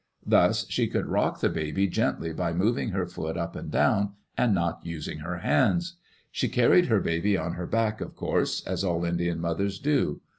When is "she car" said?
6.31-6.69